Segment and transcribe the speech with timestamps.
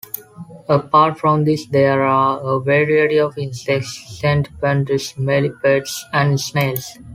[0.67, 6.97] Apart from this, there are a variety of insects, centipedes, millipedes and snails.